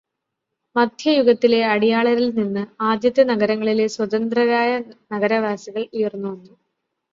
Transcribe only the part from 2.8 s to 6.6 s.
ആദ്യത്തെ നഗരങ്ങളിലെ സ്വതന്ത്രരായ നഗരവാസികൾ ഉയർന്നുവന്നു.